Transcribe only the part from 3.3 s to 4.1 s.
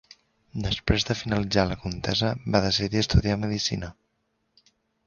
Medicina.